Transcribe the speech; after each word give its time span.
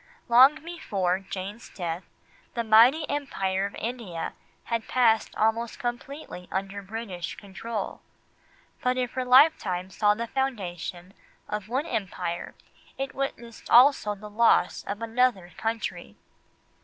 Long 0.27 0.55
before 0.65 1.19
Jane's 1.19 1.69
death, 1.69 2.03
the 2.55 2.63
mighty 2.63 3.07
Empire 3.07 3.67
of 3.67 3.75
India 3.75 4.33
had 4.63 4.87
passed 4.87 5.35
almost 5.35 5.77
completely 5.77 6.47
under 6.51 6.81
British 6.81 7.35
control. 7.35 8.01
But 8.81 8.97
if 8.97 9.11
her 9.11 9.23
lifetime 9.23 9.91
saw 9.91 10.15
the 10.15 10.25
foundation 10.25 11.13
of 11.47 11.69
one 11.69 11.85
Empire 11.85 12.55
it 12.97 13.13
witnessed 13.13 13.69
also 13.69 14.15
the 14.15 14.27
loss 14.27 14.83
of 14.85 15.03
another 15.03 15.51
country. 15.55 16.17